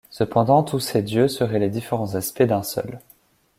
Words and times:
Cependant 0.09 0.63
tous 0.63 0.79
ces 0.79 1.03
dieux 1.03 1.27
seraient 1.27 1.59
les 1.59 1.69
différents 1.69 2.15
aspects 2.15 2.41
d’un 2.41 2.63
seul. 2.63 2.99